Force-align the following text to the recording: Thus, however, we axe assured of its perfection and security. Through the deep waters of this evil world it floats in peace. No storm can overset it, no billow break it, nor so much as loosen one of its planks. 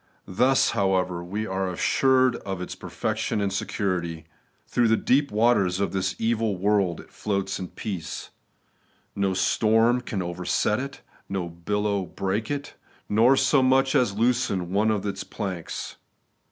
Thus, 0.27 0.71
however, 0.71 1.23
we 1.23 1.47
axe 1.47 1.79
assured 1.79 2.37
of 2.37 2.59
its 2.59 2.73
perfection 2.73 3.39
and 3.39 3.53
security. 3.53 4.25
Through 4.65 4.87
the 4.87 4.97
deep 4.97 5.29
waters 5.31 5.79
of 5.79 5.91
this 5.91 6.15
evil 6.17 6.57
world 6.57 6.99
it 7.01 7.11
floats 7.11 7.59
in 7.59 7.67
peace. 7.67 8.31
No 9.15 9.35
storm 9.35 10.01
can 10.01 10.23
overset 10.23 10.79
it, 10.79 11.01
no 11.29 11.49
billow 11.49 12.03
break 12.07 12.49
it, 12.49 12.73
nor 13.07 13.37
so 13.37 13.61
much 13.61 13.93
as 13.93 14.17
loosen 14.17 14.71
one 14.73 14.89
of 14.89 15.05
its 15.05 15.23
planks. 15.23 15.97